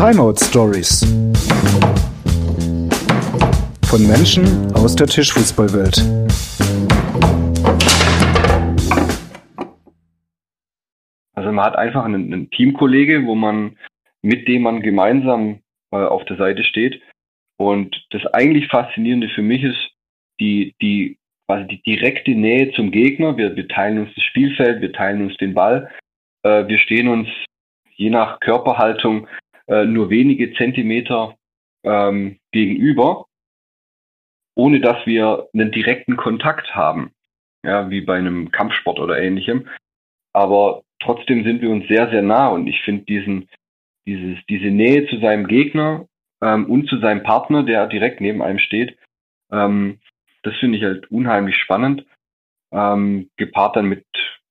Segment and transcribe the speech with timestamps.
[0.00, 1.02] Timeout Stories.
[3.84, 5.98] Von Menschen aus der Tischfußballwelt.
[11.34, 13.76] Also man hat einfach einen, einen Teamkollege, wo man
[14.22, 15.60] mit dem man gemeinsam
[15.92, 17.02] äh, auf der Seite steht.
[17.58, 19.90] Und das eigentlich Faszinierende für mich ist
[20.40, 23.36] die, die quasi die direkte Nähe zum Gegner.
[23.36, 25.90] Wir, wir teilen uns das Spielfeld, wir teilen uns den Ball.
[26.42, 27.28] Äh, wir stehen uns
[27.96, 29.26] je nach Körperhaltung
[29.70, 31.36] äh, nur wenige Zentimeter
[31.84, 33.26] ähm, gegenüber,
[34.56, 37.12] ohne dass wir einen direkten Kontakt haben,
[37.64, 39.68] ja, wie bei einem Kampfsport oder ähnlichem.
[40.32, 43.48] Aber trotzdem sind wir uns sehr, sehr nah und ich finde diesen,
[44.06, 46.06] dieses, diese Nähe zu seinem Gegner
[46.42, 48.98] ähm, und zu seinem Partner, der direkt neben einem steht,
[49.52, 50.00] ähm,
[50.42, 52.04] das finde ich halt unheimlich spannend.
[52.72, 54.04] Ähm, gepaart dann mit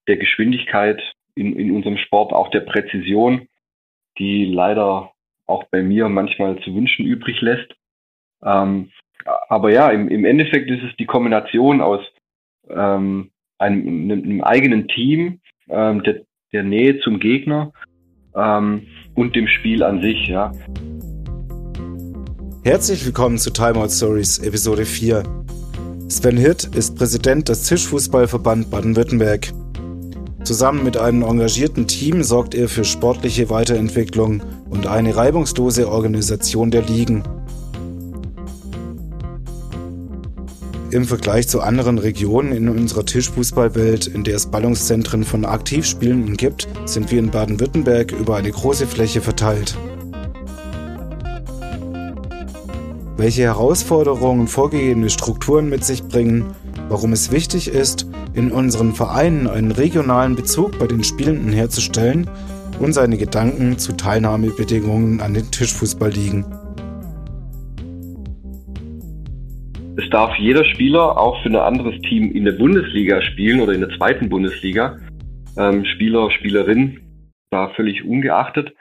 [0.08, 1.02] der Geschwindigkeit,
[1.36, 3.48] in, in unserem Sport, auch der Präzision,
[4.20, 5.12] die leider
[5.46, 7.74] auch bei mir manchmal zu wünschen übrig lässt.
[8.44, 8.92] Ähm,
[9.48, 12.02] aber ja, im, im Endeffekt ist es die Kombination aus
[12.70, 16.22] ähm, einem, einem, eigenen Team, ähm, der,
[16.54, 17.72] der Nähe zum Gegner
[18.36, 20.52] ähm, und dem Spiel an sich, ja.
[22.64, 25.24] Herzlich willkommen zu Timeout Stories Episode 4.
[26.10, 29.52] Sven Hirt ist Präsident des Tischfußballverband Baden-Württemberg.
[30.44, 36.84] Zusammen mit einem engagierten Team sorgt er für sportliche Weiterentwicklung und eine reibungslose Organisation der
[36.84, 37.24] Ligen.
[40.92, 46.68] Im Vergleich zu anderen Regionen in unserer Tischfußballwelt, in der es Ballungszentren von Aktivspielenden gibt,
[46.86, 49.78] sind wir in Baden-Württemberg über eine große Fläche verteilt.
[53.18, 56.56] Welche Herausforderungen vorgegebene Strukturen mit sich bringen,
[56.88, 62.30] warum es wichtig ist, in unseren Vereinen einen regionalen Bezug bei den Spielenden herzustellen
[62.80, 66.46] und seine Gedanken zu Teilnahmebedingungen an den Tischfußball liegen.
[69.98, 73.82] Es darf jeder Spieler auch für ein anderes Team in der Bundesliga spielen oder in
[73.82, 74.98] der zweiten Bundesliga.
[75.58, 77.02] Ähm, Spieler, Spielerin,
[77.50, 78.74] da völlig ungeachtet.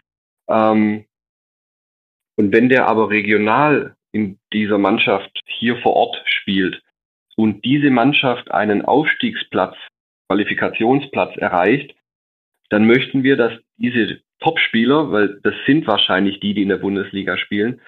[0.49, 1.05] Ähm,
[2.37, 6.81] und wenn der aber regional in dieser Mannschaft hier vor Ort spielt,
[7.39, 9.77] und diese Mannschaft einen Aufstiegsplatz,
[10.29, 11.95] Qualifikationsplatz erreicht,
[12.69, 17.39] dann möchten wir, dass diese Topspieler, weil das sind wahrscheinlich die, die in der Bundesliga
[17.39, 17.81] spielen,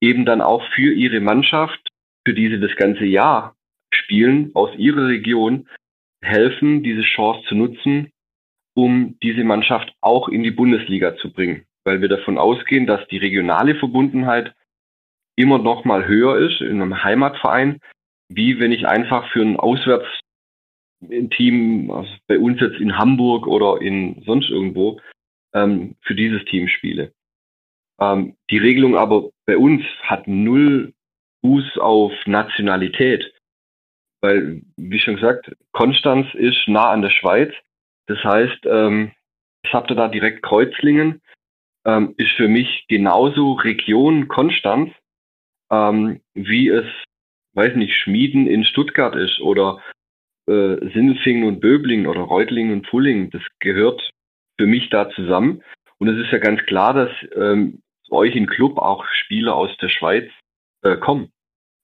[0.00, 1.78] eben dann auch für ihre Mannschaft,
[2.26, 3.54] für diese das ganze Jahr
[3.92, 5.68] spielen, aus ihrer Region,
[6.22, 8.10] helfen, diese Chance zu nutzen,
[8.74, 11.66] um diese Mannschaft auch in die Bundesliga zu bringen.
[11.84, 14.54] Weil wir davon ausgehen, dass die regionale Verbundenheit
[15.36, 17.80] immer noch mal höher ist in einem Heimatverein,
[18.34, 24.22] wie wenn ich einfach für ein Auswärtsteam, also bei uns jetzt in Hamburg oder in
[24.24, 25.00] sonst irgendwo,
[25.54, 27.12] ähm, für dieses Team spiele.
[28.00, 30.92] Ähm, die Regelung aber bei uns hat null
[31.44, 33.32] Fuß auf Nationalität.
[34.22, 37.52] Weil, wie schon gesagt, Konstanz ist nah an der Schweiz.
[38.06, 39.12] Das heißt, ähm,
[39.62, 41.20] ich habe da direkt Kreuzlingen,
[41.84, 44.90] ähm, ist für mich genauso Region Konstanz,
[45.70, 46.86] ähm, wie es
[47.54, 49.82] weiß nicht, Schmieden in Stuttgart ist oder
[50.46, 54.10] äh, Sindelfingen und Böblingen oder Reutlingen und Pullingen, das gehört
[54.58, 55.62] für mich da zusammen.
[55.98, 59.88] Und es ist ja ganz klar, dass ähm, euch im Club auch Spieler aus der
[59.88, 60.30] Schweiz
[60.82, 61.32] äh, kommen.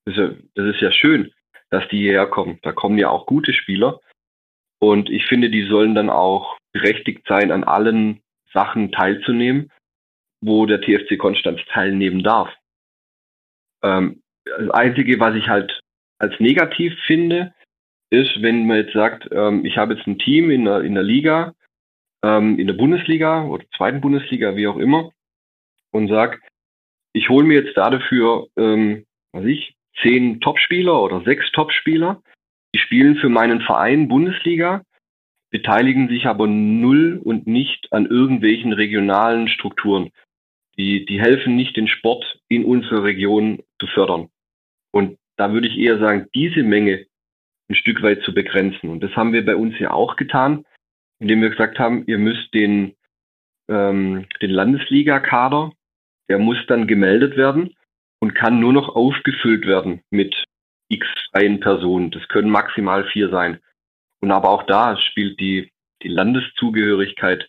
[0.04, 1.32] Das ist, ja, das ist ja schön,
[1.70, 2.58] dass die hierher kommen.
[2.62, 4.00] Da kommen ja auch gute Spieler.
[4.78, 8.20] Und ich finde, die sollen dann auch berechtigt sein, an allen
[8.52, 9.70] Sachen teilzunehmen,
[10.40, 12.52] wo der TFC Konstanz teilnehmen darf.
[13.82, 15.80] Ähm, das Einzige, was ich halt
[16.18, 17.54] als negativ finde,
[18.10, 21.02] ist, wenn man jetzt sagt, ähm, ich habe jetzt ein Team in der, in der
[21.02, 21.54] Liga,
[22.24, 25.10] ähm, in der Bundesliga oder zweiten Bundesliga, wie auch immer,
[25.92, 26.38] und sage,
[27.12, 32.22] ich hole mir jetzt dafür, ähm, was ich, zehn Topspieler oder sechs Topspieler,
[32.74, 34.82] die spielen für meinen Verein Bundesliga,
[35.50, 40.10] beteiligen sich aber null und nicht an irgendwelchen regionalen Strukturen.
[40.78, 44.28] Die, die helfen nicht, den Sport in unserer Region zu fördern.
[44.92, 47.06] Und da würde ich eher sagen, diese Menge
[47.68, 48.90] ein Stück weit zu begrenzen.
[48.90, 50.64] Und das haben wir bei uns ja auch getan,
[51.18, 52.96] indem wir gesagt haben, ihr müsst den,
[53.68, 55.72] ähm, den Landesliga-Kader,
[56.28, 57.74] der muss dann gemeldet werden
[58.20, 60.44] und kann nur noch aufgefüllt werden mit
[60.88, 62.10] x freien Personen.
[62.10, 63.60] Das können maximal vier sein.
[64.20, 65.70] Und aber auch da spielt die,
[66.02, 67.48] die Landeszugehörigkeit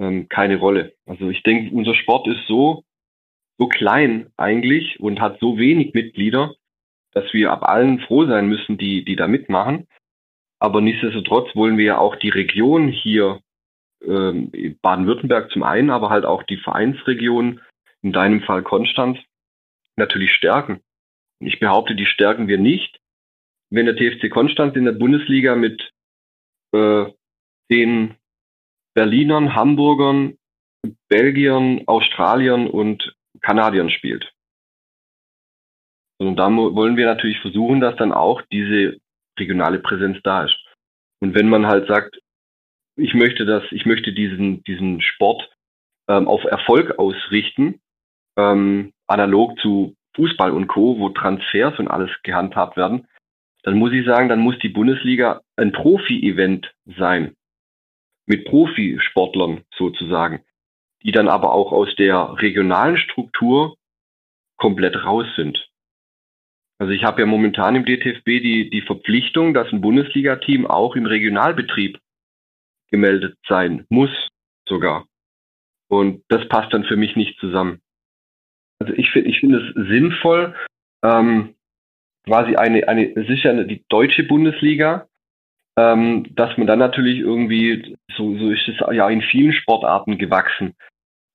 [0.00, 0.94] ähm, keine Rolle.
[1.06, 2.82] Also ich denke, unser Sport ist so,
[3.58, 6.54] so klein eigentlich und hat so wenig Mitglieder,
[7.12, 9.86] dass wir ab allen froh sein müssen, die, die da mitmachen.
[10.58, 13.40] Aber nichtsdestotrotz wollen wir ja auch die Region hier,
[14.02, 14.50] ähm,
[14.80, 17.60] Baden-Württemberg zum einen, aber halt auch die Vereinsregion
[18.02, 19.18] in deinem Fall Konstanz,
[19.96, 20.80] natürlich stärken.
[21.40, 22.98] Ich behaupte, die stärken wir nicht,
[23.70, 25.92] wenn der TFC Konstanz in der Bundesliga mit
[26.72, 27.06] äh,
[27.70, 28.16] den
[28.94, 30.36] Berlinern, Hamburgern,
[31.08, 34.32] Belgiern, Australiern und Kanadiern spielt.
[36.18, 38.98] Und da wollen wir natürlich versuchen, dass dann auch diese
[39.38, 40.56] regionale Präsenz da ist.
[41.20, 42.18] Und wenn man halt sagt,
[42.96, 45.50] ich möchte das, ich möchte diesen, diesen Sport
[46.08, 47.80] ähm, auf Erfolg ausrichten,
[48.36, 53.06] ähm, analog zu Fußball und Co., wo Transfers und alles gehandhabt werden,
[53.62, 57.36] dann muss ich sagen, dann muss die Bundesliga ein Profi-Event sein.
[58.30, 60.44] Mit Profisportlern sozusagen,
[61.02, 63.76] die dann aber auch aus der regionalen Struktur
[64.56, 65.68] komplett raus sind.
[66.78, 71.06] Also ich habe ja momentan im DTFB die, die Verpflichtung, dass ein Bundesliga-Team auch im
[71.06, 71.98] Regionalbetrieb
[72.92, 74.10] gemeldet sein muss,
[74.64, 75.08] sogar.
[75.88, 77.80] Und das passt dann für mich nicht zusammen.
[78.78, 80.54] Also ich finde ich finde es sinnvoll,
[81.02, 81.56] ähm,
[82.26, 85.09] quasi eine, eine, es ist ja die deutsche Bundesliga,
[85.80, 90.74] ähm, dass man dann natürlich irgendwie, so, so ist es ja in vielen Sportarten gewachsen,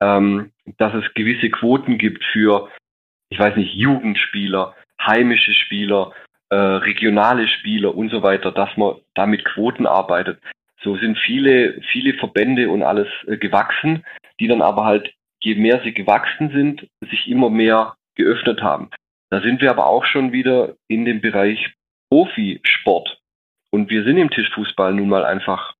[0.01, 2.69] ähm, dass es gewisse Quoten gibt für,
[3.29, 6.11] ich weiß nicht, Jugendspieler, heimische Spieler,
[6.49, 10.39] äh, regionale Spieler und so weiter, dass man da mit Quoten arbeitet.
[10.83, 14.05] So sind viele, viele Verbände und alles äh, gewachsen,
[14.39, 15.11] die dann aber halt,
[15.41, 18.89] je mehr sie gewachsen sind, sich immer mehr geöffnet haben.
[19.31, 21.73] Da sind wir aber auch schon wieder in dem Bereich
[22.09, 23.19] Profisport.
[23.75, 25.75] Und wir sind im Tischfußball nun mal einfach,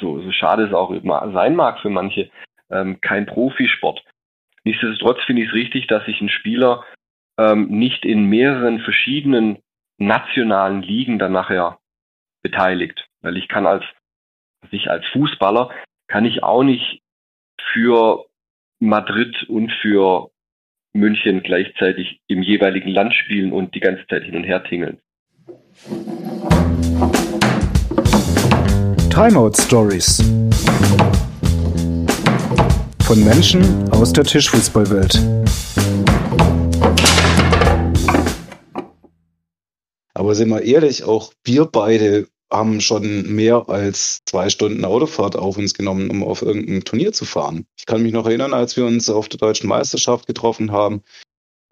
[0.00, 0.92] so, so schade es auch
[1.32, 2.28] sein mag für manche,
[2.70, 4.02] ähm, kein Profisport.
[4.64, 6.84] Nichtsdestotrotz finde ich es richtig, dass sich ein Spieler
[7.38, 9.58] ähm, nicht in mehreren verschiedenen
[9.98, 11.78] nationalen Ligen dann nachher
[12.42, 13.08] beteiligt.
[13.20, 13.84] Weil ich kann als,
[14.72, 15.70] ich als Fußballer,
[16.08, 17.00] kann ich auch nicht
[17.70, 18.26] für
[18.80, 20.32] Madrid und für
[20.94, 24.98] München gleichzeitig im jeweiligen Land spielen und die ganze Zeit hin und her tingeln.
[29.10, 30.22] Timeout Stories
[33.04, 35.20] von Menschen aus der Tischfußballwelt.
[40.14, 45.58] Aber sind wir ehrlich, auch wir beide haben schon mehr als zwei Stunden Autofahrt auf
[45.58, 47.66] uns genommen, um auf irgendein Turnier zu fahren.
[47.76, 51.02] Ich kann mich noch erinnern, als wir uns auf der deutschen Meisterschaft getroffen haben.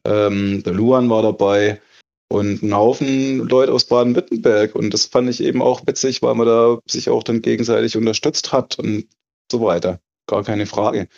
[0.04, 1.80] Ähm, der Luan war dabei
[2.28, 4.74] und ein Haufen Leute aus Baden-Württemberg.
[4.74, 8.52] Und das fand ich eben auch witzig, weil man da sich auch dann gegenseitig unterstützt
[8.52, 9.06] hat und
[9.50, 10.00] so weiter.
[10.26, 11.08] Gar keine Frage.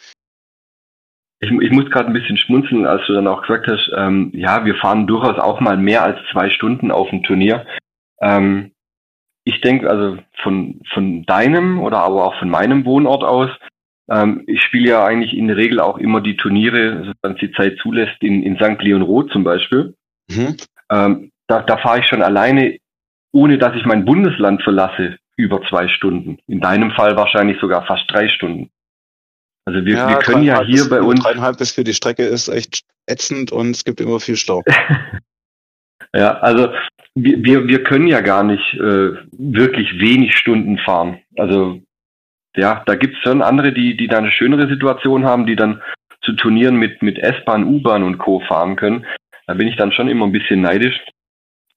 [1.40, 4.64] Ich, ich muss gerade ein bisschen schmunzeln, als du dann auch gesagt hast, ähm, ja,
[4.64, 7.64] wir fahren durchaus auch mal mehr als zwei Stunden auf ein Turnier.
[8.20, 8.72] Ähm,
[9.44, 13.50] ich denke, also von, von deinem oder aber auch von meinem Wohnort aus,
[14.10, 17.52] ähm, ich spiele ja eigentlich in der Regel auch immer die Turniere, sofern es die
[17.52, 18.82] Zeit zulässt, in, in St.
[18.82, 19.94] Leon Roth zum Beispiel.
[20.28, 20.56] Mhm.
[20.90, 22.78] Ähm, da da fahre ich schon alleine,
[23.32, 26.38] ohne dass ich mein Bundesland verlasse, über zwei Stunden.
[26.46, 28.70] In deinem Fall wahrscheinlich sogar fast drei Stunden.
[29.64, 31.22] Also wir, ja, wir können ja hier bis, bei uns.
[31.22, 34.62] Dreieinhalb bis für die Strecke ist echt ätzend und es gibt immer viel Stau.
[36.14, 36.72] ja, also
[37.14, 41.20] wir, wir, wir können ja gar nicht äh, wirklich wenig Stunden fahren.
[41.36, 41.80] Also
[42.56, 45.82] ja, da gibt es schon andere, die, die da eine schönere Situation haben, die dann
[46.22, 48.40] zu Turnieren mit, mit S-Bahn, U-Bahn und Co.
[48.40, 49.06] fahren können.
[49.48, 51.02] Da bin ich dann schon immer ein bisschen neidisch.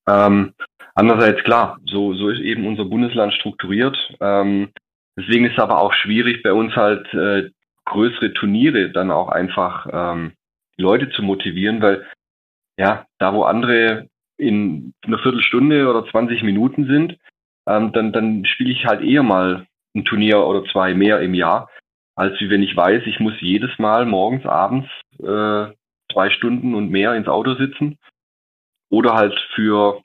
[0.08, 0.54] Ähm,
[0.94, 3.98] andererseits klar, so, so ist eben unser Bundesland strukturiert.
[4.20, 4.72] Ähm,
[5.18, 7.50] deswegen ist es aber auch schwierig bei uns halt äh,
[7.86, 10.34] größere Turniere dann auch einfach ähm,
[10.78, 12.06] Leute zu motivieren, weil
[12.78, 17.18] ja, da wo andere in einer Viertelstunde oder 20 Minuten sind,
[17.68, 21.70] ähm, dann, dann spiele ich halt eher mal ein Turnier oder zwei mehr im Jahr,
[22.16, 25.74] als wie wenn ich weiß, ich muss jedes Mal morgens, abends äh,
[26.12, 27.98] zwei Stunden und mehr ins Auto sitzen
[28.90, 30.02] oder halt für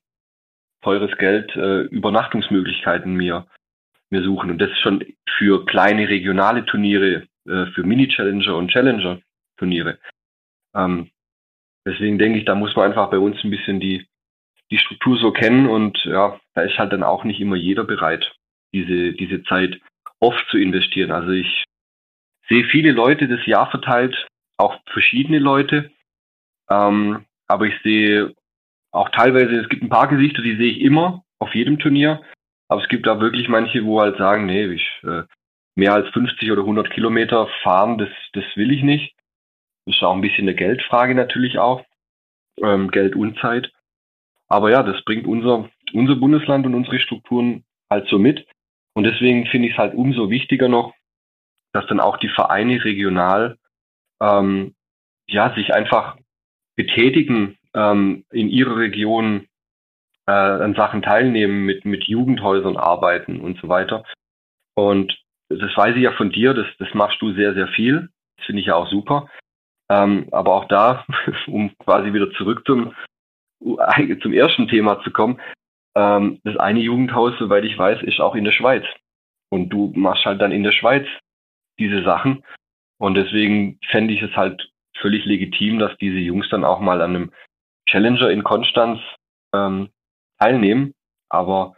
[0.82, 3.46] teures Geld äh, Übernachtungsmöglichkeiten mir,
[4.10, 4.50] mir suchen.
[4.50, 5.04] Und das ist schon
[5.36, 9.98] für kleine regionale Turniere, äh, für Mini-Challenger und Challenger-Turniere.
[10.74, 11.10] Ähm,
[11.84, 14.06] deswegen denke ich, da muss man einfach bei uns ein bisschen die,
[14.70, 18.32] die Struktur so kennen und ja, da ist halt dann auch nicht immer jeder bereit,
[18.72, 19.80] diese, diese Zeit
[20.20, 21.10] oft zu investieren.
[21.10, 21.64] Also ich
[22.48, 25.90] sehe viele Leute das Jahr verteilt, auch verschiedene Leute,
[26.70, 28.34] ähm, aber ich sehe
[28.92, 32.22] auch teilweise, es gibt ein paar Gesichter, die sehe ich immer auf jedem Turnier,
[32.68, 35.22] aber es gibt da wirklich manche, wo halt sagen, nee, ich, äh,
[35.76, 39.14] mehr als 50 oder 100 Kilometer fahren, das, das will ich nicht.
[39.84, 41.84] Das ist auch ein bisschen eine Geldfrage natürlich auch,
[42.62, 43.70] ähm, Geld und Zeit.
[44.48, 48.46] Aber ja, das bringt unser, unser Bundesland und unsere Strukturen halt so mit.
[48.94, 50.94] Und deswegen finde ich es halt umso wichtiger noch,
[51.72, 53.58] dass dann auch die Vereine regional
[54.20, 54.74] ähm,
[55.28, 56.16] ja, sich einfach
[56.76, 59.46] betätigen, ähm, in ihrer Region
[60.26, 64.04] äh, an Sachen teilnehmen, mit, mit Jugendhäusern arbeiten und so weiter.
[64.74, 65.16] Und
[65.48, 68.08] das weiß ich ja von dir, das, das machst du sehr, sehr viel.
[68.36, 69.28] Das finde ich ja auch super.
[69.88, 71.06] Ähm, aber auch da,
[71.46, 72.94] um quasi wieder zurück zum,
[74.22, 75.40] zum ersten Thema zu kommen,
[75.96, 78.84] ähm, das eine Jugendhaus, soweit ich weiß, ist auch in der Schweiz.
[79.50, 81.06] Und du machst halt dann in der Schweiz
[81.78, 82.44] diese Sachen.
[82.98, 87.14] Und deswegen fände ich es halt völlig legitim, dass diese Jungs dann auch mal an
[87.14, 87.32] einem
[87.88, 89.00] Challenger in Konstanz
[89.54, 89.90] ähm,
[90.38, 90.94] teilnehmen.
[91.28, 91.74] Aber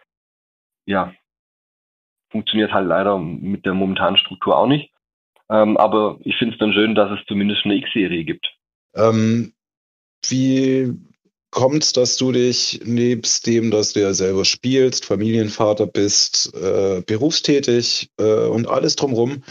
[0.87, 1.13] ja,
[2.31, 4.91] funktioniert halt leider mit der momentanen Struktur auch nicht.
[5.51, 8.47] Ähm, aber ich finde es dann schön, dass es zumindest eine X-Serie gibt.
[8.95, 9.55] Ähm,
[10.29, 10.93] wie
[11.51, 17.03] kommt es, dass du dich nebst dem, dass du ja selber spielst, Familienvater bist, äh,
[17.07, 19.43] berufstätig äh, und alles drumherum,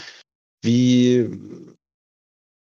[0.62, 1.28] wie,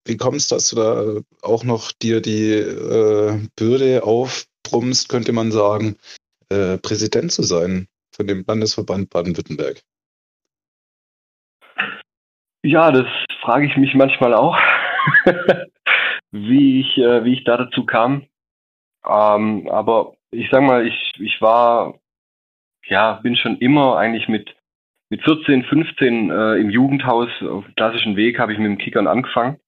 [0.10, 5.51] wie kommt es, dass du da auch noch dir die äh, Bürde aufbrummst, könnte man
[5.51, 5.96] sagen,
[6.50, 9.82] äh, Präsident zu sein von dem Landesverband Baden-Württemberg?
[12.63, 13.06] Ja, das
[13.42, 14.58] frage ich mich manchmal auch,
[16.32, 18.25] wie, ich, äh, wie ich da dazu kam.
[19.08, 22.00] Ähm, aber ich sag mal, ich, ich war,
[22.86, 24.56] ja, bin schon immer eigentlich mit,
[25.10, 29.60] mit 14, 15 äh, im Jugendhaus, auf klassischen Weg, habe ich mit dem Kickern angefangen.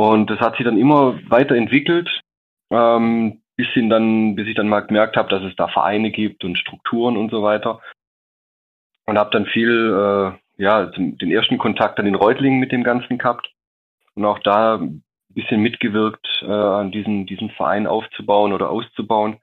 [0.00, 2.08] Und das hat sich dann immer weiterentwickelt,
[2.70, 6.56] ähm, bis, dann, bis ich dann mal gemerkt habe, dass es da Vereine gibt und
[6.56, 7.82] Strukturen und so weiter.
[9.04, 13.18] Und habe dann viel, äh, ja, den ersten Kontakt an den Reutlingen mit dem Ganzen
[13.18, 13.52] gehabt.
[14.14, 14.80] Und auch da
[15.34, 19.36] bisschen mitgewirkt, äh, an diesen, diesen Verein aufzubauen oder auszubauen.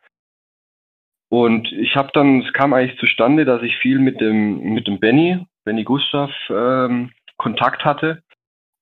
[1.29, 4.99] Und ich habe dann, es kam eigentlich zustande, dass ich viel mit dem, mit dem
[4.99, 8.23] Benny, Benny Gustav, ähm, Kontakt hatte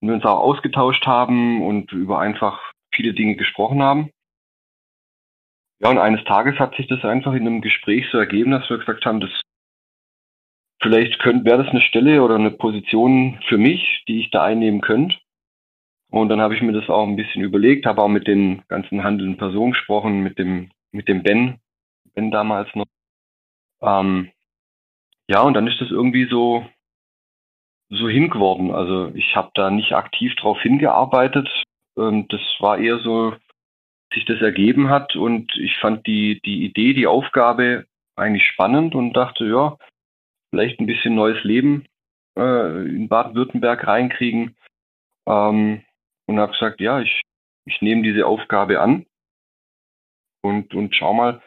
[0.01, 2.59] und wir uns auch ausgetauscht haben und über einfach
[2.93, 4.09] viele Dinge gesprochen haben.
[5.79, 8.77] Ja, und eines Tages hat sich das einfach in einem Gespräch so ergeben, dass wir
[8.77, 9.29] gesagt haben, das
[10.81, 15.15] vielleicht wäre das eine Stelle oder eine Position für mich, die ich da einnehmen könnte.
[16.11, 19.03] Und dann habe ich mir das auch ein bisschen überlegt, habe auch mit den ganzen
[19.03, 21.59] handelnden Personen gesprochen, mit dem, mit dem Ben,
[22.13, 22.85] Ben damals noch.
[23.81, 24.31] Ähm,
[25.27, 26.65] ja, und dann ist das irgendwie so,
[27.89, 28.71] so hingeworden.
[28.71, 31.47] Also ich habe da nicht aktiv drauf hingearbeitet.
[31.97, 33.35] Ähm, das war eher so,
[34.13, 39.13] sich das ergeben hat und ich fand die, die Idee, die Aufgabe eigentlich spannend und
[39.13, 39.77] dachte, ja,
[40.51, 41.85] vielleicht ein bisschen neues Leben
[42.37, 44.55] äh, in Baden-Württemberg reinkriegen.
[45.27, 45.83] Ähm,
[46.27, 47.21] und habe gesagt, ja, ich,
[47.65, 49.05] ich nehme diese Aufgabe an
[50.43, 51.41] und, und schau mal,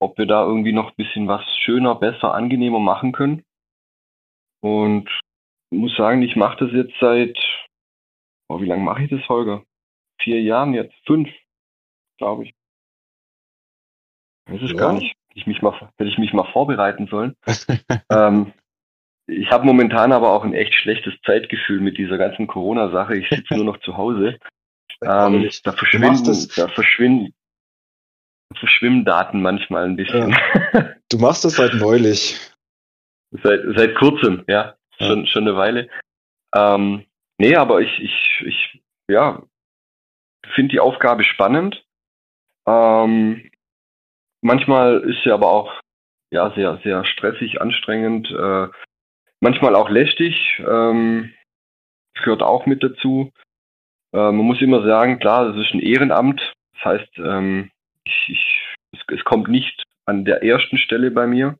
[0.00, 3.44] ob wir da irgendwie noch ein bisschen was schöner, besser, angenehmer machen können.
[4.60, 5.08] Und
[5.74, 7.36] muss sagen, ich mache das jetzt seit,
[8.48, 9.64] oh, wie lange mache ich das, Holger?
[10.20, 11.28] Vier Jahren jetzt, fünf,
[12.18, 12.54] glaube ich.
[14.46, 14.76] Das ist ja.
[14.76, 15.14] gar nicht.
[15.28, 17.36] Hätte ich mich mal, hätte ich mich mal vorbereiten sollen.
[18.10, 18.52] ähm,
[19.26, 23.16] ich habe momentan aber auch ein echt schlechtes Zeitgefühl mit dieser ganzen Corona-Sache.
[23.16, 24.38] Ich sitze nur noch zu Hause.
[25.02, 27.34] Ähm, da verschwinden, da verschwinden,
[28.54, 30.30] verschwimmen Daten manchmal ein bisschen.
[30.72, 30.94] Ja.
[31.10, 32.40] Du machst das seit neulich.
[33.42, 34.76] Seit, seit kurzem, ja.
[34.98, 35.06] Ja.
[35.06, 35.88] Schon, schon eine Weile.
[36.54, 37.04] Ähm,
[37.38, 39.42] nee, aber ich, ich, ich, ja,
[40.54, 41.84] finde die Aufgabe spannend.
[42.66, 43.50] Ähm,
[44.42, 45.72] manchmal ist sie aber auch
[46.30, 48.30] ja sehr, sehr stressig, anstrengend.
[48.30, 48.68] Äh,
[49.40, 51.32] manchmal auch lästig, ähm,
[52.14, 53.32] gehört auch mit dazu.
[54.12, 56.40] Äh, man muss immer sagen, klar, das ist ein Ehrenamt.
[56.74, 57.70] Das heißt, ähm,
[58.04, 61.58] ich, ich, es, es, kommt nicht an der ersten Stelle bei mir,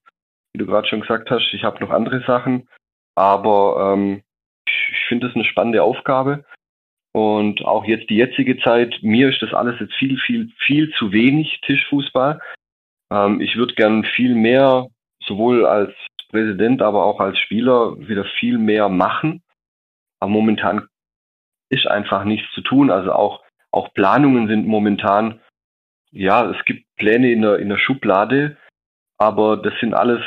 [0.52, 1.52] wie du gerade schon gesagt hast.
[1.52, 2.68] Ich habe noch andere Sachen,
[3.14, 4.22] aber ähm,
[4.66, 6.44] ich, finde es eine spannende Aufgabe.
[7.12, 11.12] Und auch jetzt die jetzige Zeit, mir ist das alles jetzt viel, viel, viel zu
[11.12, 12.40] wenig Tischfußball.
[13.12, 14.88] Ähm, ich würde gern viel mehr,
[15.24, 15.92] sowohl als
[16.30, 19.42] Präsident, aber auch als Spieler wieder viel mehr machen.
[20.18, 20.88] Aber momentan
[21.68, 22.90] ist einfach nichts zu tun.
[22.90, 25.40] Also auch, auch Planungen sind momentan,
[26.10, 28.56] ja, es gibt Pläne in der, in der Schublade,
[29.18, 30.20] aber das sind alles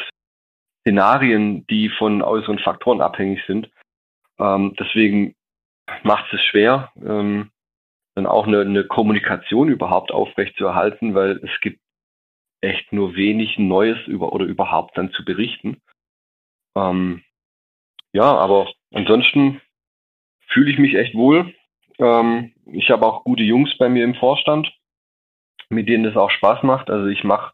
[0.88, 3.70] Szenarien, die von äußeren Faktoren abhängig sind.
[4.39, 5.36] Ähm, deswegen
[6.03, 7.51] macht es schwer, ähm,
[8.15, 11.82] dann auch eine, eine Kommunikation überhaupt aufrechtzuerhalten, weil es gibt
[12.62, 15.82] echt nur wenig Neues über oder überhaupt dann zu berichten.
[16.75, 17.24] Ähm,
[18.13, 19.62] ja, aber ansonsten
[20.48, 21.53] fühle ich mich echt wohl.
[22.00, 24.74] Ähm, ich habe auch gute Jungs bei mir im Vorstand,
[25.70, 26.89] mit denen es auch Spaß macht.
[26.89, 27.53] Also ich mache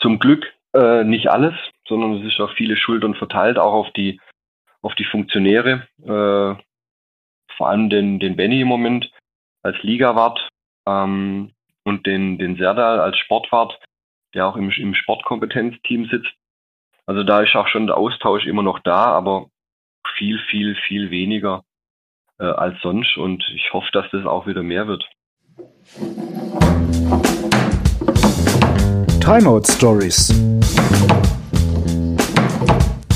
[0.00, 1.54] zum Glück äh, nicht alles,
[1.86, 4.20] sondern es ist auf viele Schultern verteilt, auch auf die
[4.82, 6.62] auf die Funktionäre, äh,
[7.56, 9.10] vor allem den, den Benny im Moment.
[9.62, 10.48] als Ligawart
[10.86, 11.52] ähm,
[11.84, 13.78] und den, den Serdal als Sportwart,
[14.32, 16.32] der auch im, im Sportkompetenzteam sitzt.
[17.04, 19.48] Also da ist auch schon der Austausch immer noch da, aber
[20.16, 21.62] viel, viel, viel weniger
[22.38, 25.06] äh, als sonst und ich hoffe, dass das auch wieder mehr wird.
[29.20, 30.30] Timeout Stories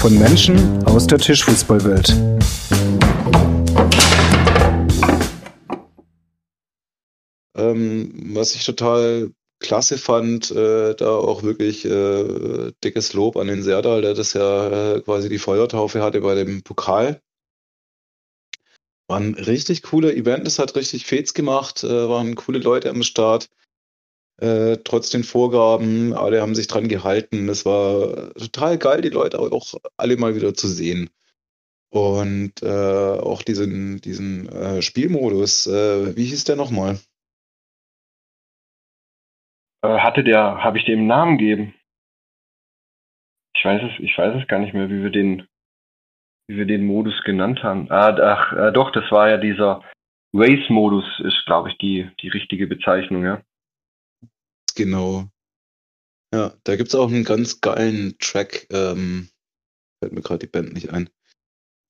[0.04, 2.11] von Menschen aus der Tischfußballwelt.
[7.57, 13.62] Ähm, was ich total klasse fand, äh, da auch wirklich äh, dickes Lob an den
[13.62, 17.23] Serdal, der das ja äh, quasi die Feuertaufe hatte bei dem Pokal.
[19.09, 23.02] War ein richtig cooler Event, es hat richtig Fets gemacht, äh, waren coole Leute am
[23.02, 23.49] Start.
[24.41, 27.49] Äh, trotz den Vorgaben, alle haben sich dran gehalten.
[27.49, 31.11] Es war total geil, die Leute auch alle mal wieder zu sehen.
[31.91, 36.99] Und äh, auch diesen, diesen äh, Spielmodus, äh, wie hieß der nochmal?
[39.83, 41.75] Äh, hatte der, habe ich dem einen Namen gegeben?
[43.57, 45.47] Ich weiß es, ich weiß es gar nicht mehr, wie wir den,
[46.49, 47.88] wie wir den Modus genannt haben.
[47.93, 49.83] Ah, ach, doch, das war ja dieser
[50.35, 53.41] Race-Modus, ist, glaube ich, die, die richtige Bezeichnung, ja.
[54.75, 55.28] Genau.
[56.35, 58.66] Ja, da gibt es auch einen ganz geilen Track.
[58.71, 59.28] Ähm,
[60.00, 61.09] fällt mir gerade die Band nicht ein.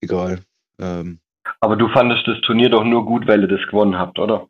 [0.02, 0.40] Egal.
[0.78, 1.20] Ähm,
[1.60, 4.48] Aber du fandest das Turnier doch nur gut, weil ihr das gewonnen habt, oder?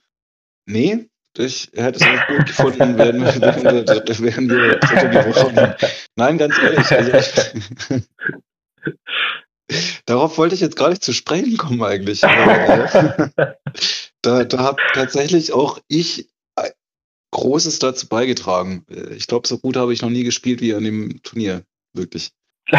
[0.67, 5.75] Nee, ich hätte es auch gut gefunden, wenn, wir, wenn wir gewonnen
[6.17, 6.91] Nein, ganz ehrlich.
[6.93, 8.05] Also ich,
[10.07, 12.23] darauf wollte ich jetzt gar nicht zu sprechen kommen eigentlich.
[12.23, 12.87] Äh,
[14.23, 16.29] da, da habe tatsächlich auch ich
[17.35, 18.87] Großes dazu beigetragen.
[18.89, 21.63] Äh, ich glaube, so gut habe ich noch nie gespielt wie an dem Turnier.
[21.93, 22.31] Wirklich.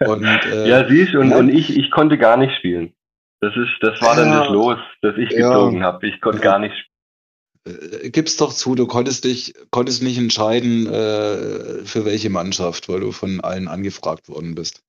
[0.00, 2.94] und, äh, ja, siehst und, und ich, ich konnte gar nicht spielen.
[3.40, 6.06] Das ist, das war dann das Los, das ich ja, gezogen habe.
[6.08, 6.44] Ich konnte ja.
[6.44, 8.02] gar nicht spielen.
[8.04, 13.00] Äh, gib's doch zu, du konntest dich, konntest nicht entscheiden, äh, für welche Mannschaft, weil
[13.00, 14.82] du von allen angefragt worden bist.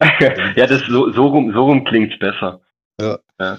[0.00, 2.60] ja, das so, so rum, so rum klingt's besser.
[3.00, 3.18] Ja.
[3.40, 3.58] ja.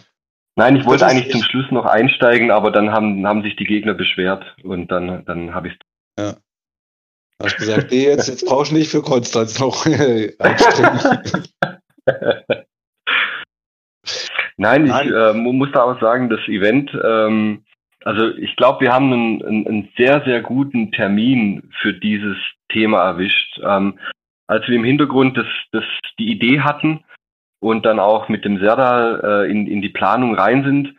[0.60, 3.94] Nein, ich wollte eigentlich zum Schluss noch einsteigen, aber dann haben, haben sich die Gegner
[3.94, 5.80] beschwert und dann, dann habe ich es.
[6.22, 6.34] Ja.
[7.42, 11.00] Hast gesagt, nee, jetzt, jetzt brauchst du nicht für Konstanz noch einsteigen.
[14.58, 17.64] Nein, Nein, ich äh, muss da auch sagen, das Event, ähm,
[18.04, 22.36] also ich glaube, wir haben einen, einen, einen, sehr, sehr guten Termin für dieses
[22.68, 23.62] Thema erwischt.
[23.64, 23.98] Ähm,
[24.48, 25.86] als wir im Hintergrund das, das,
[26.20, 27.06] die Idee hatten,
[27.60, 30.96] und dann auch mit dem Serdal äh, in, in die Planung rein sind,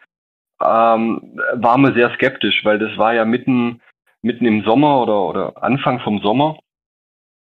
[0.62, 3.80] ähm, waren wir sehr skeptisch, weil das war ja mitten,
[4.22, 6.58] mitten im Sommer oder, oder Anfang vom Sommer,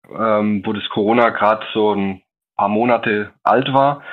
[0.10, 2.22] ähm, wo das Corona gerade so ein
[2.56, 4.04] paar Monate alt war.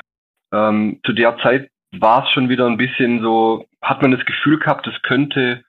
[0.52, 4.58] Ähm, zu der Zeit war es schon wieder ein bisschen so, hat man das Gefühl
[4.58, 5.62] gehabt, es könnte,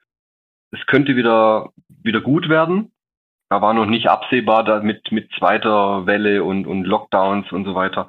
[0.71, 1.69] es könnte wieder,
[2.03, 2.91] wieder gut werden.
[3.49, 7.75] Da war noch nicht absehbar da mit, mit zweiter Welle und, und Lockdowns und so
[7.75, 8.07] weiter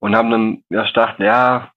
[0.00, 1.72] und haben dann erst gedacht, ja,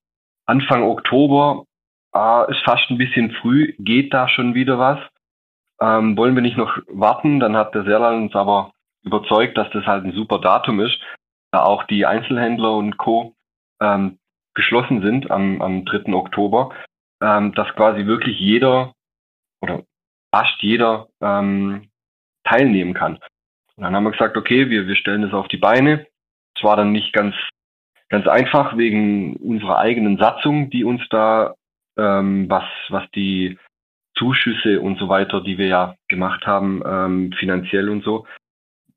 [0.46, 1.66] Anfang Oktober
[2.12, 5.00] ah, ist fast ein bisschen früh, geht da schon wieder was?
[5.80, 7.40] Ähm, wollen wir nicht noch warten?
[7.40, 8.72] Dann hat der Serlan uns aber
[9.04, 11.00] überzeugt, dass das halt ein super Datum ist,
[11.52, 13.34] da auch die Einzelhändler und Co.
[13.82, 14.20] Ähm,
[14.54, 16.14] geschlossen sind am, am 3.
[16.14, 16.72] Oktober,
[17.22, 18.94] ähm, dass quasi wirklich jeder
[19.62, 19.84] oder
[20.34, 21.90] fast jeder ähm,
[22.44, 23.16] teilnehmen kann.
[23.76, 26.06] Und dann haben wir gesagt, okay, wir, wir stellen das auf die Beine.
[26.56, 27.34] Es war dann nicht ganz
[28.12, 31.56] Ganz einfach wegen unserer eigenen Satzung, die uns da,
[31.98, 33.58] ähm, was, was die
[34.18, 38.28] Zuschüsse und so weiter, die wir ja gemacht haben, ähm, finanziell und so,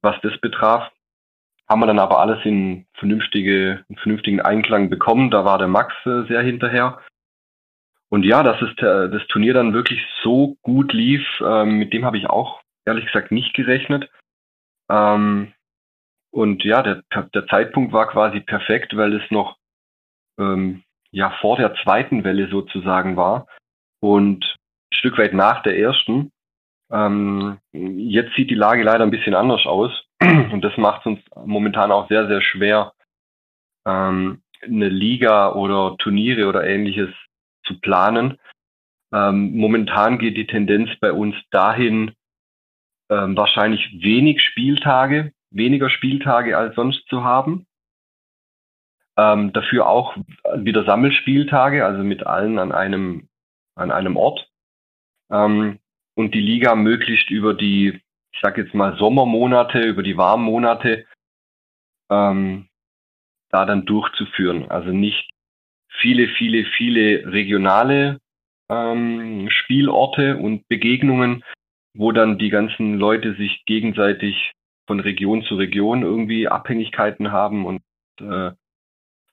[0.03, 0.91] was das betraf,
[1.69, 5.31] haben wir dann aber alles in vernünftige, in vernünftigen Einklang bekommen.
[5.31, 6.99] Da war der Max äh, sehr hinterher.
[8.09, 12.05] Und ja, dass es äh, das Turnier dann wirklich so gut lief, ähm, mit dem
[12.05, 14.11] habe ich auch ehrlich gesagt nicht gerechnet.
[14.91, 15.54] Ähm,
[16.35, 19.57] und ja, der, der Zeitpunkt war quasi perfekt, weil es noch
[20.37, 23.47] ähm, ja vor der zweiten Welle sozusagen war
[24.01, 26.33] und ein Stück weit nach der ersten.
[26.91, 31.21] Ähm, jetzt sieht die Lage leider ein bisschen anders aus und das macht es uns
[31.47, 32.95] momentan auch sehr, sehr schwer,
[33.87, 37.11] ähm, eine Liga oder Turniere oder ähnliches
[37.65, 38.41] zu planen.
[39.13, 42.13] Ähm, momentan geht die Tendenz bei uns dahin,
[43.09, 47.67] ähm, wahrscheinlich wenig Spieltage, weniger Spieltage als sonst zu haben.
[49.17, 50.17] Ähm, dafür auch
[50.57, 53.29] wieder Sammelspieltage, also mit allen an einem,
[53.77, 54.49] an einem Ort.
[55.31, 55.79] Ähm,
[56.17, 58.01] und die Liga möglichst über die,
[58.33, 61.07] ich sag jetzt mal Sommermonate, über die warmen Monate
[62.11, 62.69] ähm,
[63.51, 64.69] da dann durchzuführen.
[64.71, 65.31] Also nicht
[65.89, 68.19] viele, viele, viele regionale
[68.69, 71.45] ähm, Spielorte und Begegnungen,
[71.95, 74.53] wo dann die ganzen Leute sich gegenseitig
[74.87, 77.83] von Region zu Region irgendwie Abhängigkeiten haben und
[78.21, 78.53] äh,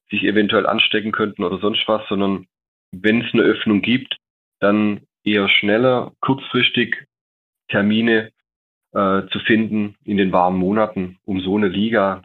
[0.10, 2.48] sich eventuell anstecken könnten oder sonst was, sondern
[2.92, 4.18] wenn es eine Öffnung gibt,
[4.60, 7.08] dann eher schneller, kurzfristig
[7.70, 8.32] Termine
[8.94, 12.24] äh, zu finden in den warmen Monaten, um so eine Liga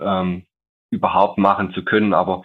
[0.00, 0.46] ähm,
[0.90, 2.14] überhaupt machen zu können.
[2.14, 2.44] Aber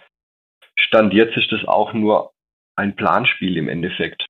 [0.76, 2.32] Stand jetzt ist das auch nur
[2.74, 4.26] ein Planspiel im Endeffekt.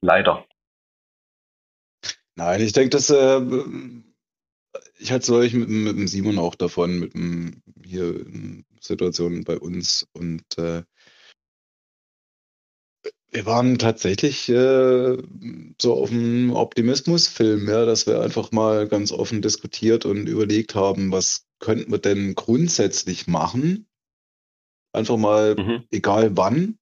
[0.00, 0.47] Leider.
[2.38, 3.40] Nein, ich denke, dass äh,
[5.00, 8.24] ich hatte es mit, mit dem Simon auch davon, mit dem hier
[8.80, 10.84] Situationen bei uns und äh,
[13.32, 15.18] wir waren tatsächlich äh,
[15.82, 21.10] so auf dem Optimismusfilm, ja, dass wir einfach mal ganz offen diskutiert und überlegt haben,
[21.10, 23.88] was könnten wir denn grundsätzlich machen?
[24.92, 25.84] Einfach mal, mhm.
[25.90, 26.78] egal wann.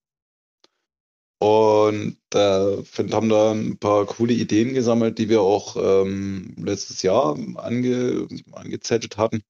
[1.38, 7.02] Und äh, find, haben da ein paar coole Ideen gesammelt, die wir auch ähm, letztes
[7.02, 9.42] Jahr ange, angezettelt hatten.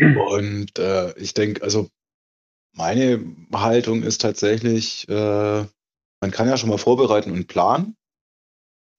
[0.00, 1.88] Und äh, ich denke, also
[2.72, 5.66] meine Haltung ist tatsächlich, äh,
[6.20, 7.96] man kann ja schon mal vorbereiten und planen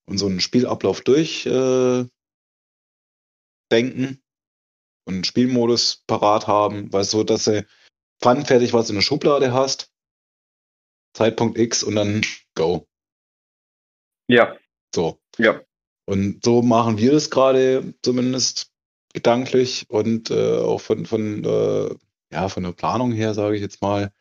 [0.06, 2.10] und so einen Spielablauf durchdenken
[3.70, 4.18] äh,
[5.06, 7.66] und einen Spielmodus parat haben, weil so, dass du
[8.20, 9.90] pfannenfertig was in der Schublade hast,
[11.12, 12.22] Zeitpunkt X und dann
[12.54, 12.86] go.
[14.28, 14.56] Ja.
[14.94, 15.18] So.
[15.38, 15.60] Ja.
[16.06, 18.70] Und so machen wir das gerade zumindest
[19.12, 21.94] gedanklich und äh, auch von, von äh,
[22.32, 24.12] ja, von der Planung her, sage ich jetzt mal,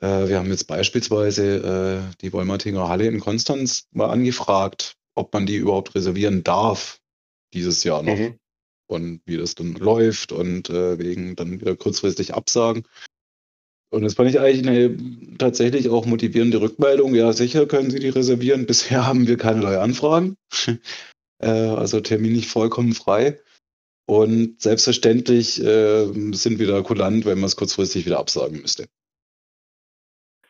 [0.00, 5.46] äh, wir haben jetzt beispielsweise äh, die Wolmertinger Halle in Konstanz mal angefragt, ob man
[5.46, 7.00] die überhaupt reservieren darf
[7.52, 8.16] dieses Jahr noch.
[8.16, 8.38] Mhm.
[8.86, 12.88] Und wie das dann läuft und äh, wegen dann wieder kurzfristig Absagen.
[13.90, 17.14] Und das fand ich eigentlich eine tatsächlich auch motivierende Rückmeldung.
[17.14, 18.66] Ja, sicher können Sie die reservieren.
[18.66, 20.36] Bisher haben wir keinerlei Anfragen.
[21.42, 23.38] äh, also Termin nicht vollkommen frei.
[24.06, 28.86] Und selbstverständlich äh, sind wir da kulant, wenn man es kurzfristig wieder absagen müsste.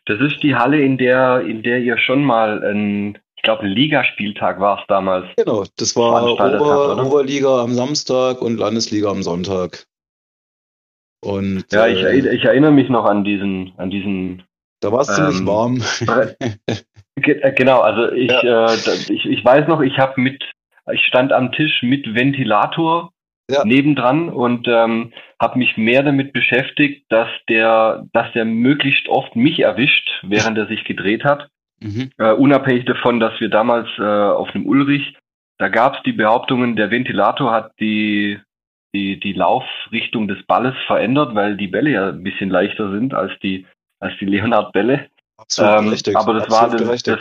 [0.07, 3.70] Das ist die Halle, in der, in der ihr schon mal ein, ich glaube, ein
[3.70, 5.26] Ligaspieltag war es damals.
[5.37, 9.87] Genau, das war Ober, Oberliga am Samstag und Landesliga am Sonntag.
[11.23, 14.43] Und, ja, ich, äh, ich erinnere mich noch an diesen, an diesen.
[14.81, 15.83] Da war es ähm, ziemlich warm.
[17.23, 18.73] Äh, genau, also ich, ja.
[18.73, 18.77] äh,
[19.11, 20.43] ich, ich weiß noch, ich habe mit,
[20.91, 23.13] ich stand am Tisch mit Ventilator
[23.51, 23.65] ja.
[23.65, 29.61] nebendran und ähm, habe mich mehr damit beschäftigt, dass der, dass der möglichst oft mich
[29.61, 31.49] erwischt, während er sich gedreht hat.
[31.81, 32.11] Mhm.
[32.21, 35.17] Uh, unabhängig davon, dass wir damals uh, auf dem Ulrich,
[35.59, 38.39] da gab es die Behauptungen, der Ventilator hat die,
[38.94, 43.33] die, die Laufrichtung des Balles verändert, weil die Bälle ja ein bisschen leichter sind als
[43.42, 43.66] die,
[44.00, 45.09] als die Leonard-Bälle.
[45.59, 45.96] Ähm.
[46.14, 47.20] Aber das war das, das,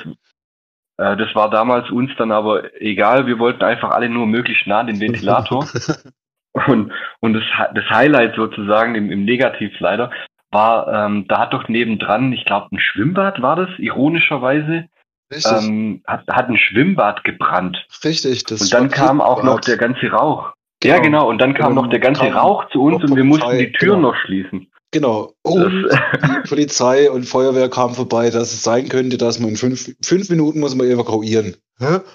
[0.98, 3.28] äh, das war damals uns dann aber egal.
[3.28, 5.68] Wir wollten einfach alle nur möglichst nah an den Ventilator.
[6.68, 10.12] und und das, das Highlight sozusagen im, im Negativ leider
[10.52, 14.90] war, ähm, da hat doch nebendran, ich glaube, ein Schwimmbad war das, ironischerweise,
[15.32, 17.86] ähm, hat, hat ein Schwimmbad gebrannt.
[18.04, 18.44] Richtig.
[18.46, 20.54] Das und dann kam auch noch der ganze Rauch.
[20.82, 20.96] Genau.
[20.96, 21.30] Ja, genau.
[21.30, 23.98] Und dann kam und noch der ganze Rauch zu uns und wir mussten die Türen
[23.98, 24.12] genau.
[24.12, 24.72] noch schlieen.
[24.92, 25.34] Genau.
[25.44, 29.94] Und die Polizei und Feuerwehr kamen vorbei, dass es sein könnte, dass man in fünf,
[30.04, 31.56] fünf Minuten muss man evakuieren.
[31.80, 32.00] Hä?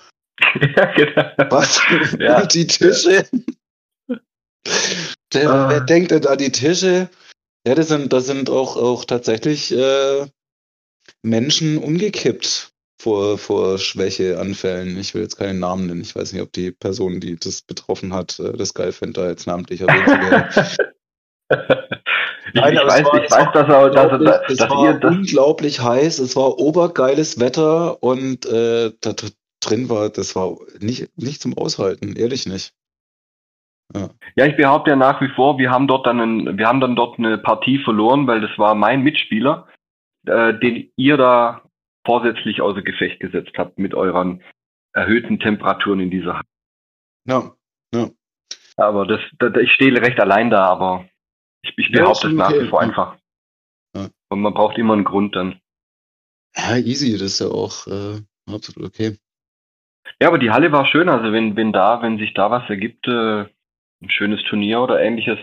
[0.76, 1.50] Ja, genau.
[1.50, 1.80] Was?
[2.18, 2.44] Ja.
[2.46, 3.24] Die Tische?
[5.32, 5.68] Der, ah.
[5.70, 7.08] Wer denkt denn an die Tische?
[7.66, 10.26] Ja, das sind, das sind auch, auch tatsächlich äh,
[11.22, 14.98] Menschen umgekippt vor, vor Schwächeanfällen.
[14.98, 16.00] Ich will jetzt keinen Namen nennen.
[16.00, 19.28] Ich weiß nicht, ob die Person, die das betroffen hat, äh, das geil findet, da
[19.28, 20.88] jetzt namentlich erwähnt werden.
[22.54, 25.82] Nein, ich, weiß, ich weiß, dass, er, dass, er, dass, es war ihr das unglaublich
[25.82, 29.14] heiß, es war obergeiles Wetter und äh, da
[29.60, 32.72] drin war, das war nicht, nicht zum Aushalten, ehrlich nicht.
[33.94, 34.08] Ja.
[34.36, 36.96] ja, ich behaupte ja nach wie vor, wir haben dort dann, ein, wir haben dann
[36.96, 39.66] dort eine Partie verloren, weil das war mein Mitspieler,
[40.26, 41.62] äh, den ihr da
[42.04, 44.42] vorsätzlich außer Gefecht gesetzt habt mit euren
[44.92, 46.48] erhöhten Temperaturen in dieser Halle.
[47.26, 47.52] Ja,
[47.94, 48.10] ja.
[48.76, 51.08] Aber das, das ich stehe recht allein da, aber
[51.62, 53.16] ich, ich behaupte es nach wie vor einfach.
[53.94, 54.08] Ja.
[54.28, 55.60] Und man braucht immer einen Grund dann.
[56.56, 58.20] Ja, easy, das ist ja auch äh,
[58.52, 59.16] absolut okay.
[60.20, 63.06] Ja, aber die Halle war schön, also wenn, wenn da, wenn sich da was ergibt,
[63.08, 63.46] äh,
[64.02, 65.38] ein schönes Turnier oder ähnliches,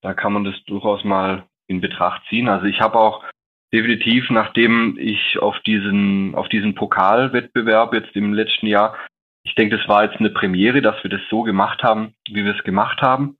[0.00, 2.48] da kann man das durchaus mal in Betracht ziehen.
[2.48, 3.24] Also ich habe auch
[3.72, 8.96] definitiv, nachdem ich auf diesen, auf diesen Pokalwettbewerb jetzt im letzten Jahr,
[9.44, 12.56] ich denke, das war jetzt eine Premiere, dass wir das so gemacht haben, wie wir
[12.56, 13.36] es gemacht haben.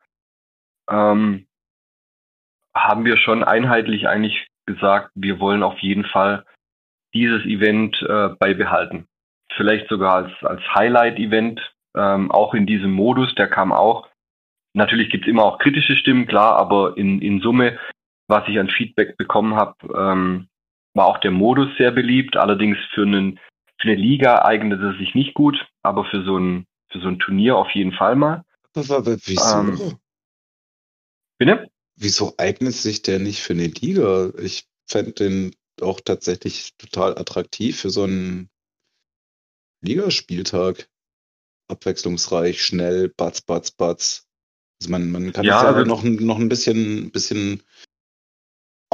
[0.88, 1.46] Ähm,
[2.74, 6.44] haben wir schon einheitlich eigentlich gesagt, wir wollen auf jeden Fall
[7.14, 9.06] dieses Event äh, beibehalten.
[9.56, 11.60] Vielleicht sogar als, als Highlight-Event,
[11.96, 14.08] ähm, auch in diesem Modus, der kam auch.
[14.74, 17.78] Natürlich gibt es immer auch kritische Stimmen, klar, aber in, in Summe,
[18.28, 20.48] was ich an Feedback bekommen habe, ähm,
[20.94, 22.36] war auch der Modus sehr beliebt.
[22.36, 23.38] Allerdings für, einen,
[23.80, 27.18] für eine Liga eignet es sich nicht gut, aber für so ein, für so ein
[27.18, 28.44] Turnier auf jeden Fall mal.
[28.74, 29.54] Wieso?
[29.54, 29.98] Ähm,
[31.38, 31.68] bitte?
[31.96, 34.32] Wieso eignet sich der nicht für eine Liga?
[34.38, 38.48] Ich fände den auch tatsächlich total attraktiv für so einen
[39.80, 40.88] Ligaspieltag.
[41.68, 44.26] Abwechslungsreich, schnell, batz, batz, batz.
[44.80, 47.62] Also man, man kann ja, ja also noch, noch ein bisschen, bisschen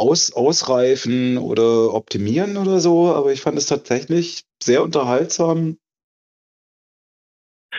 [0.01, 5.77] aus, ausreifen oder optimieren oder so, aber ich fand es tatsächlich sehr unterhaltsam.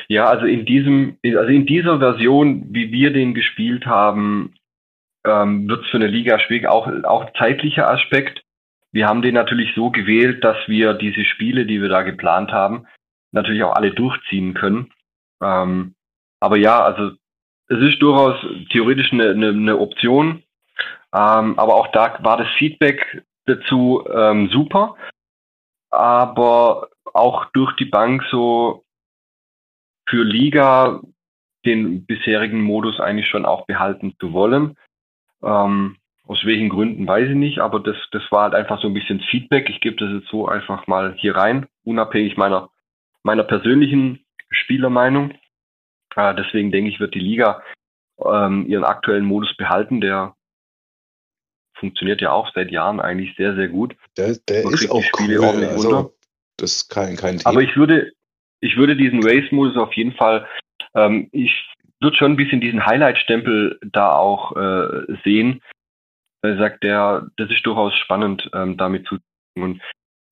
[0.08, 4.54] Ja, also in diesem, also in dieser Version, wie wir den gespielt haben,
[5.26, 8.44] ähm, wird es für eine Liga schwierig, auch, auch zeitlicher Aspekt.
[8.92, 12.88] Wir haben den natürlich so gewählt, dass wir diese Spiele, die wir da geplant haben,
[13.32, 14.92] natürlich auch alle durchziehen können.
[15.42, 15.96] Ähm,
[16.40, 17.16] aber ja, also
[17.68, 18.36] es ist durchaus
[18.72, 20.44] theoretisch eine, eine, eine Option.
[21.14, 24.96] Ähm, aber auch da war das Feedback dazu ähm, super.
[25.90, 28.84] Aber auch durch die Bank so
[30.08, 31.02] für Liga
[31.66, 34.78] den bisherigen Modus eigentlich schon auch behalten zu wollen.
[35.44, 38.94] Ähm, aus welchen Gründen weiß ich nicht, aber das, das war halt einfach so ein
[38.94, 39.70] bisschen Feedback.
[39.70, 42.70] Ich gebe das jetzt so einfach mal hier rein, unabhängig meiner,
[43.24, 45.32] meiner persönlichen Spielermeinung.
[46.16, 47.62] Äh, deswegen denke ich, wird die Liga
[48.24, 50.02] ähm, ihren aktuellen Modus behalten.
[50.02, 50.36] Der
[51.82, 53.96] funktioniert ja auch seit Jahren eigentlich sehr, sehr gut.
[54.16, 55.66] Der, der ist auch Spiele cool.
[55.66, 56.14] Also,
[56.58, 57.50] das ist kein, kein Thema.
[57.50, 58.14] Aber ich würde,
[58.62, 60.48] ich würde diesen Race-Modus auf jeden Fall,
[60.94, 61.52] ähm, ich
[62.00, 65.62] würde schon ein bisschen diesen Highlight-Stempel da auch äh, sehen.
[66.44, 69.64] Er sagt, der, das ist durchaus spannend, ähm, damit zu tun.
[69.64, 69.82] Und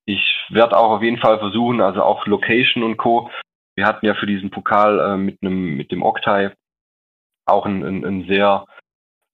[0.05, 3.29] ich werde auch auf jeden Fall versuchen, also auch Location und Co.
[3.75, 6.53] Wir hatten ja für diesen Pokal äh, mit einem, mit dem Octai
[7.45, 8.65] auch ein, ein, ein sehr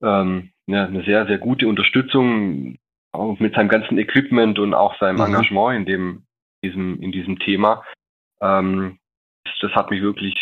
[0.02, 2.78] ähm, eine, eine sehr, sehr gute Unterstützung
[3.12, 5.34] auch mit seinem ganzen Equipment und auch seinem mhm.
[5.34, 6.26] Engagement in dem,
[6.64, 7.84] diesem, in diesem Thema.
[8.42, 9.00] Ähm,
[9.62, 10.36] das, hat mich wirklich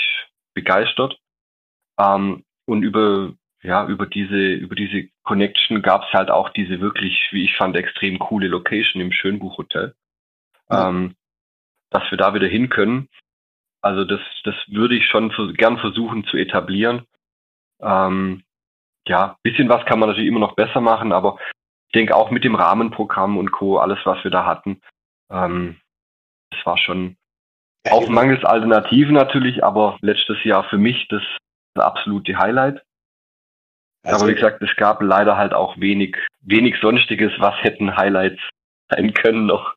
[0.53, 1.17] begeistert.
[1.99, 7.29] Ähm, und über, ja, über diese, über diese Connection gab es halt auch diese wirklich,
[7.31, 9.95] wie ich fand, extrem coole Location im Schönbuch-Hotel.
[10.69, 10.75] Mhm.
[10.77, 11.15] Ähm,
[11.89, 13.07] dass wir da wieder hin können.
[13.81, 17.05] Also das, das würde ich schon für, gern versuchen zu etablieren.
[17.81, 18.43] Ähm,
[19.07, 21.37] ja, bisschen was kann man natürlich immer noch besser machen, aber
[21.87, 24.81] ich denke auch mit dem Rahmenprogramm und Co., alles, was wir da hatten,
[25.29, 25.79] ähm,
[26.51, 27.17] das war schon
[27.85, 31.21] ja, auch mangels Alternativen natürlich, aber letztes Jahr für mich das,
[31.73, 32.81] das absolute Highlight.
[34.05, 38.41] Also, aber wie gesagt, es gab leider halt auch wenig, wenig Sonstiges, was hätten Highlights
[38.89, 39.75] sein können noch.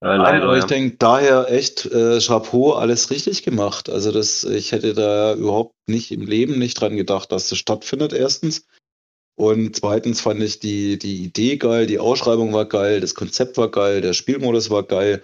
[0.00, 0.68] Äh, leider, aber ich ja.
[0.68, 3.90] denke daher echt äh, Chapeau, alles richtig gemacht.
[3.90, 8.12] Also das, ich hätte da überhaupt nicht im Leben nicht dran gedacht, dass das stattfindet,
[8.12, 8.66] erstens.
[9.36, 13.70] Und zweitens fand ich die, die Idee geil, die Ausschreibung war geil, das Konzept war
[13.70, 15.22] geil, der Spielmodus war geil.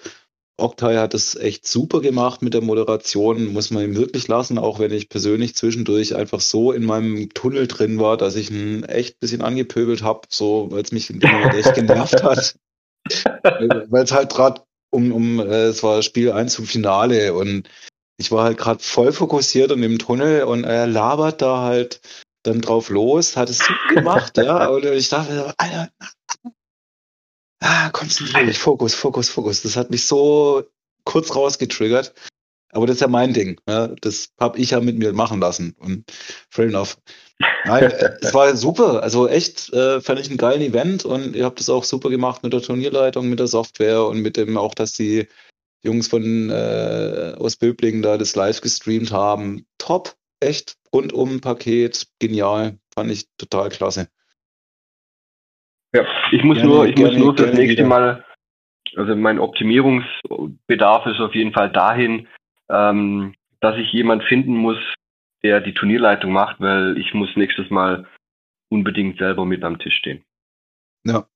[0.57, 4.79] Octai hat es echt super gemacht mit der Moderation, muss man ihm wirklich lassen, auch
[4.79, 9.17] wenn ich persönlich zwischendurch einfach so in meinem Tunnel drin war, dass ich ihn echt
[9.17, 11.21] ein bisschen angepöbelt habe, so weil es mich echt
[11.75, 12.55] genervt hat.
[13.89, 14.63] weil es halt gerade
[14.95, 17.69] um, um, äh, es war Spiel 1 zum Finale und
[18.17, 22.01] ich war halt gerade voll fokussiert und im Tunnel und er labert da halt
[22.45, 25.91] dann drauf los, hat es super gemacht, ja, und ich dachte, Alter,
[27.61, 29.63] ah, konzentriere dich, Fokus, Fokus, Fokus.
[29.63, 30.65] Das hat mich so
[31.05, 32.15] kurz rausgetriggert.
[32.71, 33.61] Aber das ist ja mein Ding.
[33.69, 33.89] Ja?
[34.01, 35.75] Das habe ich ja mit mir machen lassen.
[35.79, 36.05] Und
[36.51, 36.99] fair enough.
[37.65, 39.03] Nein, äh, es war super.
[39.03, 42.43] Also echt, äh, fand ich einen geilen Event und ihr habt das auch super gemacht
[42.43, 45.27] mit der Turnierleitung, mit der Software und mit dem auch, dass die
[45.83, 49.67] Jungs von äh, aus Böblingen da das live gestreamt haben.
[49.79, 54.09] Top, echt, rundum Paket, genial, fand ich total klasse.
[55.95, 57.87] Ja, ich muss gerne, nur, ich gerne, muss nur das nächste wieder.
[57.87, 58.25] Mal,
[58.97, 62.27] also mein Optimierungsbedarf ist auf jeden Fall dahin,
[62.71, 64.79] ähm, dass ich jemand finden muss,
[65.45, 68.07] der die Turnierleitung macht, weil ich muss nächstes Mal
[68.71, 70.25] unbedingt selber mit am Tisch stehen.
[71.07, 71.29] Ja.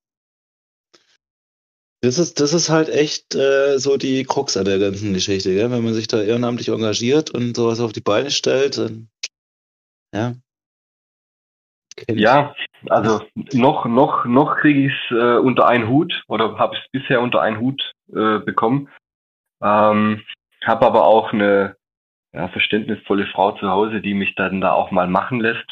[2.01, 5.69] Das ist, das ist halt echt äh, so die Krux an der ganzen Geschichte, gell?
[5.69, 8.77] wenn man sich da ehrenamtlich engagiert und sowas auf die Beine stellt.
[8.77, 9.09] Dann,
[10.13, 10.33] ja.
[12.07, 12.55] Ja,
[12.87, 17.19] also noch, noch, noch kriege ich es äh, unter einen Hut oder habe es bisher
[17.19, 18.89] unter einen Hut äh, bekommen.
[19.61, 20.23] Ähm,
[20.63, 21.75] habe aber auch eine
[22.33, 25.65] ja, verständnisvolle Frau zu Hause, die mich dann da auch mal machen lässt.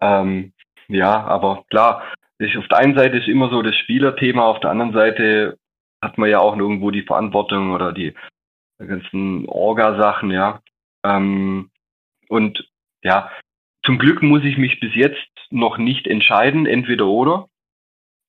[0.00, 0.52] Ähm,
[0.88, 2.02] ja, aber klar,
[2.38, 5.58] ich, auf der einen Seite ist immer so das Spielerthema, auf der anderen Seite
[6.02, 8.14] hat man ja auch irgendwo die Verantwortung oder die
[8.78, 10.60] ganzen Orga-Sachen, ja.
[11.04, 11.70] Ähm,
[12.28, 12.68] und
[13.02, 13.30] ja,
[13.84, 17.48] zum Glück muss ich mich bis jetzt noch nicht entscheiden, entweder oder,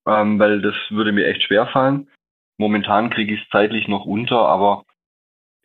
[0.07, 2.09] ähm, weil das würde mir echt schwer fallen.
[2.57, 4.85] Momentan kriege ich es zeitlich noch unter, aber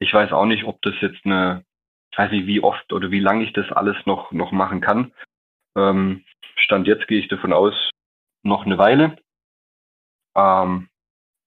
[0.04, 1.64] ich weiß auch nicht, ob das jetzt eine,
[2.12, 5.12] ich weiß nicht, wie oft oder wie lange ich das alles noch, noch machen kann.
[5.76, 6.24] Ähm,
[6.56, 7.90] Stand jetzt gehe ich davon aus,
[8.42, 9.16] noch eine Weile.
[10.36, 10.88] Ähm,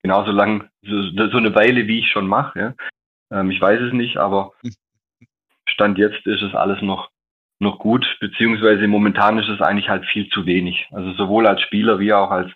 [0.02, 2.60] genauso lang, so, so eine Weile, wie ich schon mache.
[2.60, 3.40] Ja.
[3.40, 4.54] Ähm, ich weiß es nicht, aber
[5.70, 7.12] Stand jetzt ist es alles noch,
[7.60, 10.88] noch gut, beziehungsweise momentan ist es eigentlich halt viel zu wenig.
[10.92, 12.52] Also sowohl als Spieler wie auch als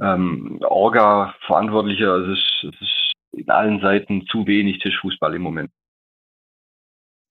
[0.00, 2.12] ähm, Orga-Verantwortlicher.
[2.12, 5.70] Also es, es ist in allen Seiten zu wenig Tischfußball im Moment.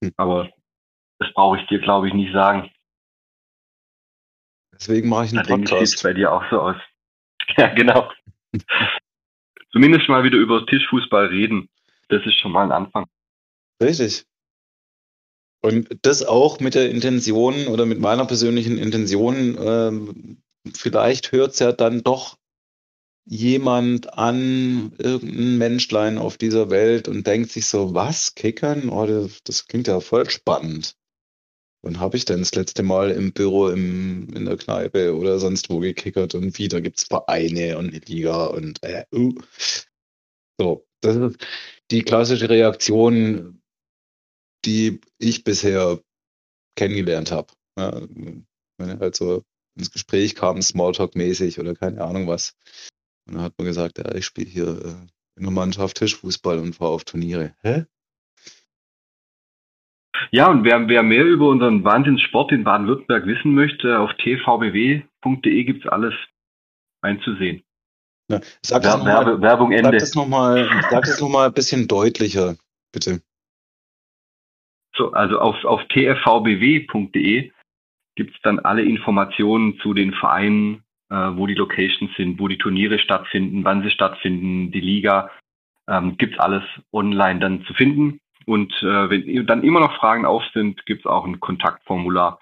[0.02, 0.12] Hm.
[0.16, 0.50] Aber
[1.18, 2.70] das brauche ich dir, glaube ich, nicht sagen.
[4.72, 5.92] Deswegen mache ich einen Allerdings Podcast.
[5.98, 6.76] Sieht bei dir auch so aus.
[7.56, 8.10] Ja, genau.
[9.72, 11.70] Zumindest mal wieder über Tischfußball reden.
[12.08, 13.06] Das ist schon mal ein Anfang.
[13.82, 14.26] Richtig.
[15.60, 20.42] Und das auch mit der Intention oder mit meiner persönlichen Intention, ähm,
[20.74, 22.37] vielleicht hört es ja dann doch
[23.28, 28.88] jemand an, irgendein Menschlein auf dieser Welt und denkt sich so, was, Kickern?
[28.88, 30.94] Oh, das, das klingt ja voll spannend.
[31.82, 35.70] Wann habe ich denn das letzte Mal im Büro, im, in der Kneipe oder sonst
[35.70, 39.34] wo gekickert und wieder gibt es Vereine und eine Liga und äh, uh.
[40.58, 40.84] so.
[41.00, 41.38] Das ist
[41.92, 43.62] die klassische Reaktion,
[44.64, 46.00] die ich bisher
[46.76, 47.52] kennengelernt habe.
[47.78, 49.44] Ja, wenn er halt so
[49.76, 52.56] ins Gespräch kam, Smalltalk-mäßig oder keine Ahnung was.
[53.28, 56.74] Und dann hat man gesagt, ja, ich spiele hier äh, in der Mannschaft Tischfußball und
[56.74, 57.54] fahre auf Turniere.
[57.62, 57.84] Hä?
[60.30, 65.84] Ja, und wer, wer mehr über unseren Wahnsinnssport in Baden-Württemberg wissen möchte, auf tvbw.de gibt
[65.84, 66.14] es alles
[67.02, 67.62] einzusehen.
[68.30, 69.98] Ja, sag das Werbe, mal, Werbung Ende.
[69.98, 70.66] Sag das nochmal
[71.20, 72.56] noch ein bisschen deutlicher,
[72.92, 73.22] bitte.
[74.96, 77.52] So, also auf, auf tfvbw.de
[78.16, 82.58] gibt es dann alle Informationen zu den Vereinen, äh, wo die Locations sind, wo die
[82.58, 85.30] Turniere stattfinden, wann sie stattfinden, die Liga.
[85.88, 88.20] Ähm, gibt alles online dann zu finden.
[88.44, 92.40] Und äh, wenn dann immer noch Fragen auf sind, gibt es auch ein Kontaktformular.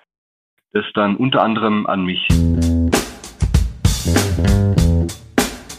[0.73, 2.27] Das dann unter anderem an mich.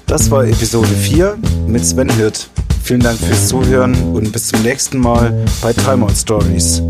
[0.07, 2.49] Das war Episode 4 mit Sven Hirt.
[2.83, 6.81] Vielen Dank fürs Zuhören und bis zum nächsten Mal bei Timeout Stories.